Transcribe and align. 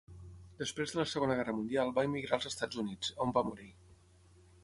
Després 0.61 0.93
de 0.93 0.99
la 0.99 1.03
Segona 1.09 1.33
Guerra 1.39 1.53
Mundial 1.57 1.93
va 1.99 2.07
emigrar 2.09 2.35
als 2.39 2.49
Estats 2.51 2.79
Units, 2.87 3.13
on 3.27 3.35
va 3.39 3.47
morir. 3.51 3.71